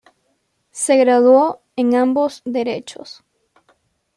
Se 0.71 0.95
graduó 0.97 1.61
en 1.75 1.93
ambos 1.93 2.41
derechos. 2.43 3.23